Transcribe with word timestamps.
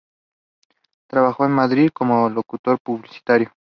Trabajó 1.05 1.45
en 1.45 1.51
Madrid, 1.51 1.91
como 1.93 2.27
locutor 2.27 2.79
publicitario. 2.79 3.53